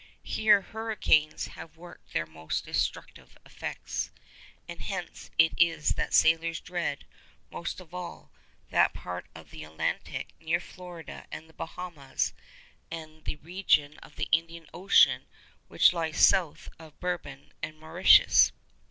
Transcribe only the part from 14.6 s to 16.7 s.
Ocean which lies south